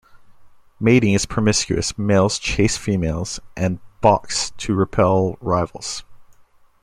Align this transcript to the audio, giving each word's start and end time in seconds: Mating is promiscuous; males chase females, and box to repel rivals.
Mating 0.79 1.13
is 1.13 1.27
promiscuous; 1.27 1.95
males 1.95 2.39
chase 2.39 2.75
females, 2.75 3.39
and 3.55 3.77
box 4.01 4.49
to 4.57 4.73
repel 4.73 5.37
rivals. 5.41 6.03